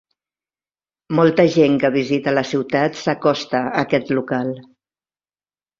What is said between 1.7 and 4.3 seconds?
que visita la ciutat s'acosta a aquest